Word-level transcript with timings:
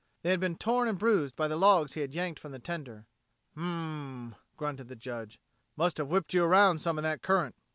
They 0.23 0.31
had 0.31 0.39
been 0.39 0.55
torn 0.57 0.87
and 0.87 0.97
bruised 0.97 1.35
by 1.35 1.47
the 1.47 1.55
logs 1.55 1.93
he 1.93 2.01
had 2.01 2.15
yanked 2.15 2.39
from 2.39 2.51
the 2.51 2.57
tender. 2.57 3.05
"Hm 3.53 3.61
m 3.61 4.27
m!" 4.33 4.35
grunted 4.57 4.87
the 4.87 4.95
Judge, 4.95 5.39
"must 5.75 5.99
have 5.99 6.07
whipped 6.07 6.33
you 6.33 6.43
around 6.43 6.79
some 6.79 6.97
in 6.97 7.03
that 7.03 7.21
current!" 7.21 7.53